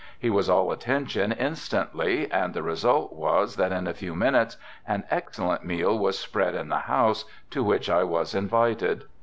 He 0.17 0.31
was 0.31 0.49
all 0.49 0.71
attention 0.71 1.31
instantly 1.31 2.27
and 2.31 2.55
the 2.55 2.63
result 2.63 3.13
was 3.13 3.55
that 3.57 3.71
in 3.71 3.85
a 3.85 3.93
few 3.93 4.15
minutes 4.15 4.57
an 4.87 5.03
excellent 5.11 5.63
meal 5.63 5.95
was 5.95 6.17
spread 6.17 6.55
in 6.55 6.69
the 6.69 6.77
house, 6.89 7.23
to 7.51 7.63
which 7.63 7.87
I 7.87 8.03
was 8.03 8.33
invited. 8.33 9.03